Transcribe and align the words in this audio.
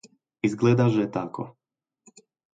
Izgleda 0.47 0.85
že 0.95 1.05
tako. 1.19 1.43